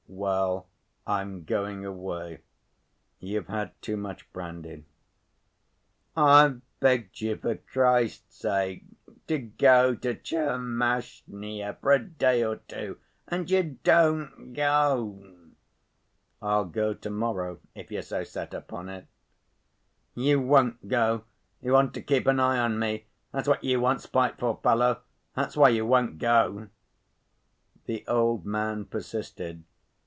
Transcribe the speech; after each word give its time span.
"Well, 0.13 0.67
I'm 1.07 1.45
going 1.45 1.83
away. 1.85 2.41
You've 3.21 3.47
had 3.47 3.81
too 3.81 3.95
much 3.97 4.31
brandy." 4.33 4.83
"I've 6.17 6.61
begged 6.81 7.21
you 7.21 7.37
for 7.37 7.55
Christ's 7.55 8.35
sake 8.37 8.83
to 9.27 9.39
go 9.39 9.95
to 9.95 10.13
Tchermashnya 10.13 11.77
for 11.81 11.93
a 11.93 11.99
day 12.03 12.43
or 12.43 12.57
two, 12.57 12.99
and 13.29 13.49
you 13.49 13.79
don't 13.83 14.51
go." 14.53 15.23
"I'll 16.41 16.65
go 16.65 16.93
to‐morrow 16.93 17.59
if 17.73 17.89
you're 17.89 18.01
so 18.03 18.23
set 18.25 18.53
upon 18.53 18.89
it." 18.89 19.07
"You 20.13 20.39
won't 20.41 20.87
go. 20.89 21.23
You 21.61 21.71
want 21.71 21.93
to 21.95 22.01
keep 22.01 22.27
an 22.27 22.39
eye 22.39 22.59
on 22.59 22.77
me. 22.77 23.05
That's 23.31 23.47
what 23.47 23.63
you 23.63 23.79
want, 23.79 24.01
spiteful 24.01 24.57
fellow. 24.57 24.99
That's 25.35 25.55
why 25.57 25.69
you 25.69 25.85
won't 25.85 26.19
go." 26.19 26.67
The 27.85 28.05
old 28.09 28.45
man 28.45 28.83
persisted. 28.85 29.63